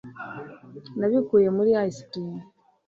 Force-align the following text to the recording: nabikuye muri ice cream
nabikuye 0.99 1.47
muri 1.57 1.71
ice 1.89 2.01
cream 2.09 2.35